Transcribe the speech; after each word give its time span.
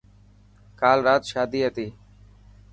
ڪال 0.79 0.97
رات 1.07 1.23
شادي 1.31 1.59
هتي. 1.67 1.87